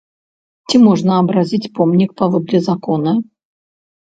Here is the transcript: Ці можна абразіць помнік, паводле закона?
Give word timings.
Ці 0.69 0.77
можна 0.85 1.11
абразіць 1.25 1.71
помнік, 1.81 2.15
паводле 2.23 2.63
закона? 2.69 3.17